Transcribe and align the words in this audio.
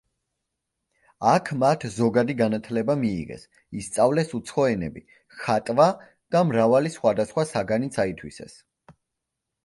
აქ 1.31 1.49
მათ 1.63 1.83
ზოგადი 1.97 2.35
განათლება 2.37 2.95
მიიღეს, 3.01 3.43
ისწავლეს 3.81 4.31
უცხო 4.37 4.65
ენები, 4.69 5.03
ხატვა 5.41 5.85
და 6.37 6.41
მრავალი 6.53 6.93
სხვადასხვა 6.95 7.45
საგანიც 7.51 8.01
აითვისეს. 8.05 8.57